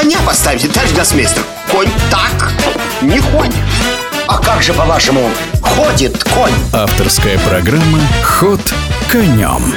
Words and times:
коня 0.00 0.18
поставите, 0.24 0.68
товарищ 0.68 0.92
гроссмейстер 0.92 1.42
Конь 1.72 1.88
так 2.10 2.52
не 3.02 3.18
ходит 3.18 3.54
А 4.28 4.38
как 4.38 4.62
же, 4.62 4.72
по-вашему, 4.72 5.28
ходит 5.60 6.22
конь? 6.22 6.52
Авторская 6.72 7.38
программа 7.40 7.98
«Ход 8.22 8.60
конем» 9.10 9.74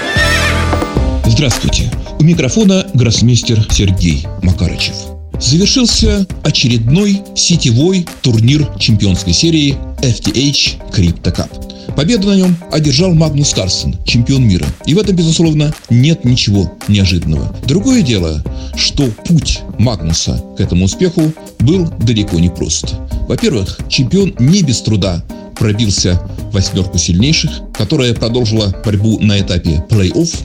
Здравствуйте! 1.26 1.92
У 2.20 2.23
микрофона 2.23 2.86
гроссмейстер 2.94 3.65
Сергей 3.71 4.28
Макарычев. 4.44 4.94
Завершился 5.39 6.28
очередной 6.44 7.24
сетевой 7.35 8.06
турнир 8.22 8.67
чемпионской 8.78 9.33
серии 9.33 9.76
FTH 10.03 10.92
Crypto 10.92 11.35
Cup. 11.35 11.61
Победу 12.02 12.29
на 12.29 12.36
нем 12.36 12.58
одержал 12.72 13.13
Магнус 13.13 13.54
Карсен, 13.54 13.96
чемпион 14.06 14.44
мира. 14.47 14.65
И 14.88 14.96
в 14.96 14.97
этом, 14.97 15.15
безусловно, 15.15 15.72
нет 15.92 16.26
ничего 16.26 16.73
неожиданного. 16.88 17.55
Другое 17.68 18.02
дело, 18.02 18.44
что 18.76 19.05
путь 19.27 19.59
Магнуса 19.77 20.44
к 20.58 20.62
этому 20.62 20.86
успеху 20.86 21.32
был 21.60 21.88
далеко 22.00 22.40
не 22.40 22.50
прост. 22.50 22.96
Во-первых, 23.27 23.82
чемпион 23.88 24.34
не 24.40 24.64
без 24.64 24.82
труда 24.82 25.24
пробился 25.55 26.20
восьмерку 26.52 26.98
сильнейших, 26.98 27.52
которая 27.72 28.16
продолжила 28.16 28.76
борьбу 28.84 29.20
на 29.20 29.40
этапе 29.40 29.86
плей-офф. 29.88 30.36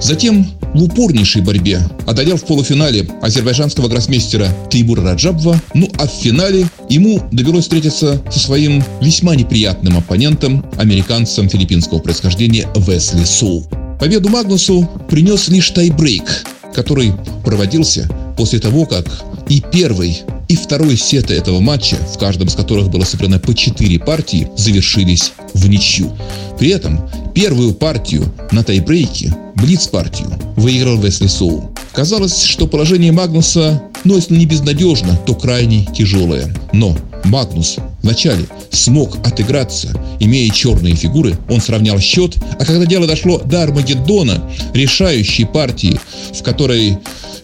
Затем 0.00 0.44
в 0.74 0.82
упорнейшей 0.82 1.42
борьбе 1.42 1.80
одолел 2.06 2.36
в 2.36 2.44
полуфинале 2.44 3.08
азербайджанского 3.22 3.88
гроссмейстера 3.88 4.48
Теймура 4.70 5.02
Раджабова. 5.02 5.60
Ну 5.74 5.88
а 5.98 6.06
в 6.06 6.10
финале 6.10 6.66
ему 6.88 7.22
довелось 7.32 7.64
встретиться 7.64 8.22
со 8.30 8.38
своим 8.38 8.84
весьма 9.00 9.34
неприятным 9.36 9.96
оппонентом, 9.96 10.64
американцем 10.76 11.48
филиппинского 11.48 11.98
происхождения 11.98 12.68
Весли 12.76 13.24
Соу. 13.24 13.64
Победу 13.98 14.28
Магнусу 14.28 14.88
принес 15.08 15.48
лишь 15.48 15.70
тайбрейк, 15.70 16.44
который 16.74 17.12
проводился 17.44 18.08
после 18.36 18.58
того, 18.58 18.84
как 18.84 19.06
и 19.48 19.62
первый, 19.72 20.22
и 20.48 20.56
второй 20.56 20.96
сеты 20.96 21.34
этого 21.34 21.60
матча, 21.60 21.96
в 21.96 22.18
каждом 22.18 22.48
из 22.48 22.54
которых 22.54 22.90
было 22.90 23.04
сыграно 23.04 23.38
по 23.38 23.54
4 23.54 23.98
партии, 24.00 24.48
завершились 24.56 25.32
в 25.54 25.68
ничью. 25.68 26.16
При 26.58 26.70
этом 26.70 27.08
первую 27.36 27.74
партию 27.74 28.32
на 28.50 28.64
тайбрейке, 28.64 29.30
блиц-партию, 29.56 30.30
выиграл 30.56 30.96
Весли 30.96 31.26
Соу. 31.26 31.70
Казалось, 31.92 32.42
что 32.42 32.66
положение 32.66 33.12
Магнуса, 33.12 33.82
ну 34.04 34.16
если 34.16 34.38
не 34.38 34.46
безнадежно, 34.46 35.18
то 35.26 35.34
крайне 35.34 35.84
тяжелое. 35.84 36.50
Но 36.72 36.96
Магнус 37.24 37.76
вначале 38.00 38.46
смог 38.70 39.18
отыграться, 39.18 39.92
имея 40.18 40.50
черные 40.50 40.94
фигуры, 40.94 41.36
он 41.50 41.60
сравнял 41.60 41.98
счет, 41.98 42.36
а 42.58 42.64
когда 42.64 42.86
дело 42.86 43.06
дошло 43.06 43.38
до 43.38 43.64
Армагеддона, 43.64 44.42
решающей 44.72 45.44
партии, 45.44 46.00
в 46.32 46.42
которой 46.42 46.96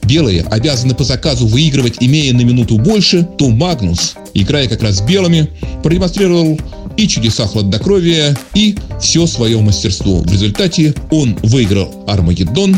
белые 0.05 0.43
обязаны 0.45 0.95
по 0.95 1.05
заказу 1.05 1.47
выигрывать, 1.47 1.97
имея 2.01 2.33
на 2.33 2.41
минуту 2.41 2.79
больше, 2.79 3.29
то 3.37 3.51
Магнус, 3.51 4.15
играя 4.33 4.69
как 4.69 4.83
раз 4.83 5.03
белыми, 5.03 5.51
продемонстрировал 5.83 6.59
и 6.97 7.09
чудеса 7.09 7.47
хладнокровия, 7.47 8.37
и 8.55 8.77
все 9.01 9.27
свое 9.27 9.61
мастерство. 9.61 10.21
В 10.21 10.33
результате 10.33 10.95
он 11.11 11.37
выиграл 11.43 12.05
Армагеддон, 12.07 12.77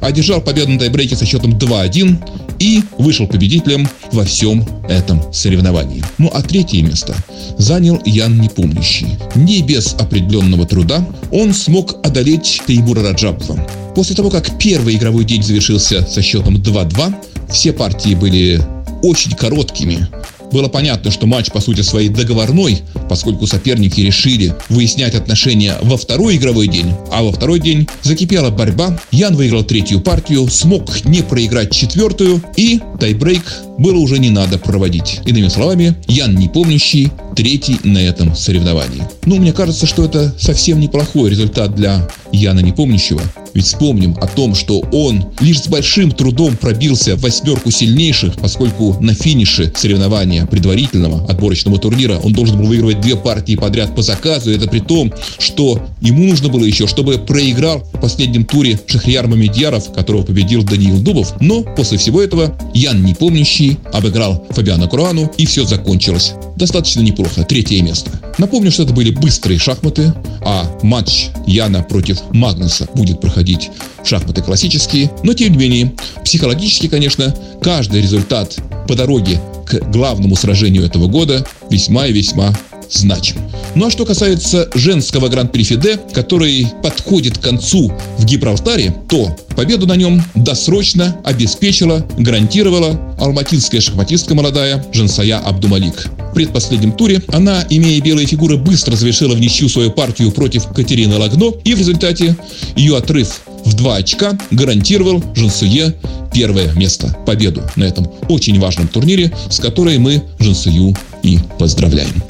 одержал 0.00 0.40
победу 0.40 0.72
на 0.72 0.78
тайбрейке 0.78 1.16
со 1.16 1.26
счетом 1.26 1.52
2-1 1.52 2.16
и 2.58 2.82
вышел 2.98 3.26
победителем 3.26 3.88
во 4.12 4.24
всем 4.24 4.66
этом 4.88 5.32
соревновании. 5.32 6.02
Ну 6.18 6.30
а 6.32 6.42
третье 6.42 6.82
место 6.82 7.14
занял 7.58 8.00
Ян 8.04 8.40
Непомнящий. 8.40 9.08
Не 9.34 9.62
без 9.62 9.94
определенного 9.94 10.66
труда 10.66 11.06
он 11.30 11.52
смог 11.52 11.96
одолеть 12.06 12.62
Теймура 12.66 13.02
Раджабова. 13.02 13.66
После 13.94 14.14
того, 14.14 14.30
как 14.30 14.58
первый 14.58 14.96
игровой 14.96 15.24
день 15.24 15.42
завершился 15.42 16.06
со 16.06 16.22
счетом 16.22 16.56
2-2, 16.56 17.14
все 17.50 17.72
партии 17.72 18.14
были 18.14 18.60
очень 19.02 19.32
короткими, 19.32 20.06
было 20.52 20.68
понятно, 20.68 21.10
что 21.10 21.26
матч 21.26 21.50
по 21.50 21.60
сути 21.60 21.82
своей 21.82 22.08
договорной, 22.08 22.82
поскольку 23.08 23.46
соперники 23.46 24.00
решили 24.00 24.54
выяснять 24.68 25.14
отношения 25.14 25.76
во 25.82 25.96
второй 25.96 26.36
игровой 26.36 26.68
день, 26.68 26.92
а 27.10 27.22
во 27.22 27.32
второй 27.32 27.60
день 27.60 27.88
закипела 28.02 28.50
борьба. 28.50 28.98
Ян 29.10 29.36
выиграл 29.36 29.64
третью 29.64 30.00
партию, 30.00 30.48
смог 30.48 31.04
не 31.04 31.22
проиграть 31.22 31.72
четвертую, 31.72 32.42
и 32.56 32.80
тайбрейк 33.00 33.42
было 33.78 33.98
уже 33.98 34.18
не 34.18 34.30
надо 34.30 34.58
проводить. 34.58 35.20
Иными 35.26 35.48
словами, 35.48 35.96
Ян 36.08 36.34
не 36.34 36.48
помнящий, 36.48 37.10
третий 37.34 37.78
на 37.84 37.98
этом 37.98 38.34
соревновании. 38.34 39.02
Ну, 39.26 39.36
мне 39.36 39.52
кажется, 39.52 39.86
что 39.86 40.04
это 40.04 40.34
совсем 40.38 40.80
неплохой 40.80 41.30
результат 41.30 41.74
для 41.74 42.08
Яна 42.32 42.60
Непомнящего. 42.60 43.22
Ведь 43.56 43.64
вспомним 43.64 44.14
о 44.20 44.26
том, 44.26 44.54
что 44.54 44.80
он 44.92 45.24
лишь 45.40 45.62
с 45.62 45.68
большим 45.68 46.12
трудом 46.12 46.58
пробился 46.58 47.16
в 47.16 47.22
восьмерку 47.22 47.70
сильнейших, 47.70 48.34
поскольку 48.34 48.98
на 49.00 49.14
финише 49.14 49.72
соревнования 49.74 50.44
предварительного 50.44 51.24
отборочного 51.26 51.78
турнира 51.78 52.18
он 52.18 52.34
должен 52.34 52.58
был 52.58 52.66
выигрывать 52.66 53.00
две 53.00 53.16
партии 53.16 53.56
подряд 53.56 53.94
по 53.96 54.02
заказу. 54.02 54.50
И 54.50 54.56
это 54.56 54.68
при 54.68 54.80
том, 54.80 55.10
что 55.38 55.80
ему 56.02 56.24
нужно 56.24 56.50
было 56.50 56.64
еще, 56.64 56.86
чтобы 56.86 57.16
проиграл 57.16 57.78
в 57.94 57.98
последнем 57.98 58.44
туре 58.44 58.78
Шахрияр 58.86 59.26
Мамедьяров, 59.26 59.90
которого 59.90 60.22
победил 60.22 60.62
Даниил 60.62 61.00
Дубов. 61.00 61.32
Но 61.40 61.62
после 61.62 61.96
всего 61.96 62.20
этого 62.20 62.54
Ян 62.74 63.02
Непомнящий 63.06 63.78
обыграл 63.90 64.46
Фабиана 64.50 64.86
Курану, 64.86 65.32
и 65.38 65.46
все 65.46 65.64
закончилось 65.64 66.34
достаточно 66.56 67.00
неплохо. 67.00 67.44
Третье 67.44 67.82
место. 67.82 68.10
Напомню, 68.38 68.70
что 68.70 68.82
это 68.82 68.92
были 68.92 69.10
быстрые 69.10 69.58
шахматы, 69.58 70.12
а 70.46 70.64
матч 70.82 71.30
Яна 71.46 71.82
против 71.82 72.18
Магнуса 72.30 72.88
будет 72.94 73.20
проходить 73.20 73.70
в 74.02 74.06
шахматы 74.06 74.42
классические. 74.42 75.10
Но, 75.24 75.34
тем 75.34 75.52
не 75.52 75.58
менее, 75.58 75.92
психологически, 76.24 76.86
конечно, 76.86 77.34
каждый 77.60 78.00
результат 78.00 78.56
по 78.86 78.94
дороге 78.94 79.40
к 79.66 79.90
главному 79.90 80.36
сражению 80.36 80.84
этого 80.84 81.08
года 81.08 81.44
весьма 81.68 82.06
и 82.06 82.12
весьма 82.12 82.54
значим. 82.88 83.36
Ну 83.74 83.86
а 83.86 83.90
что 83.90 84.06
касается 84.06 84.70
женского 84.74 85.28
гран-при 85.28 85.64
Фиде, 85.64 85.98
который 86.12 86.68
подходит 86.80 87.38
к 87.38 87.40
концу 87.40 87.92
в 88.16 88.24
Гибралтаре, 88.24 88.94
то 89.08 89.36
победу 89.56 89.88
на 89.88 89.96
нем 89.96 90.22
досрочно 90.36 91.16
обеспечила, 91.24 92.06
гарантировала 92.16 93.16
алматинская 93.18 93.80
шахматистка 93.80 94.36
молодая 94.36 94.84
Жансая 94.92 95.38
Абдумалик. 95.38 96.08
Предпоследнем 96.36 96.92
туре 96.92 97.22
она, 97.28 97.64
имея 97.70 97.98
белые 98.02 98.26
фигуры, 98.26 98.58
быстро 98.58 98.94
завершила 98.94 99.34
в 99.34 99.40
ничью 99.40 99.70
свою 99.70 99.90
партию 99.90 100.30
против 100.30 100.66
Катерины 100.66 101.16
Лагно, 101.16 101.50
и 101.64 101.72
в 101.72 101.78
результате 101.78 102.36
ее 102.76 102.98
отрыв 102.98 103.40
в 103.64 103.72
два 103.72 103.96
очка 103.96 104.38
гарантировал 104.50 105.24
Жансуе 105.34 105.94
первое 106.34 106.70
место, 106.74 107.16
победу 107.24 107.62
на 107.76 107.84
этом 107.84 108.06
очень 108.28 108.60
важном 108.60 108.86
турнире, 108.86 109.34
с 109.48 109.58
которой 109.58 109.96
мы 109.96 110.22
Жансую 110.38 110.94
и 111.22 111.38
поздравляем. 111.58 112.22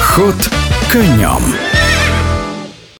Ход 0.00 0.36
конем. 0.90 1.65